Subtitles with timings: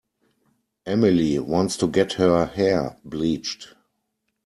[0.83, 3.75] Emily wants to get her hair bleached.